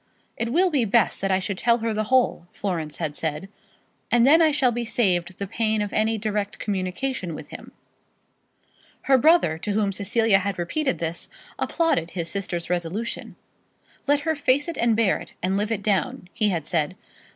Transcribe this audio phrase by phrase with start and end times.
[0.35, 3.49] "It will be best that I should tell her the whole," Florence had said,
[4.09, 7.71] "and then I shall be saved the pain of any direct communication with him."
[9.03, 11.29] Her brother, to whom Cecilia had repeated this,
[11.59, 13.35] applauded his sister's resolution.
[14.07, 16.95] "Let her face it and bear it, and live it down," he had said.